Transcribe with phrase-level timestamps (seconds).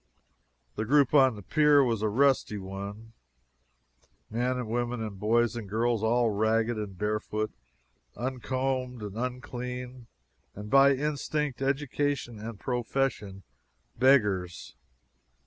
[0.77, 3.13] The group on the pier was a rusty one
[4.31, 7.51] men and women, and boys and girls, all ragged and barefoot,
[8.17, 10.07] uncombed and unclean,
[10.55, 13.43] and by instinct, education, and profession
[13.95, 14.75] beggars.